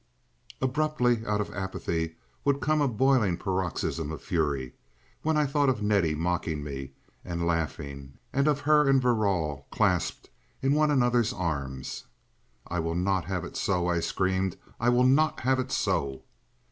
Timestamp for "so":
13.55-13.87, 15.71-16.23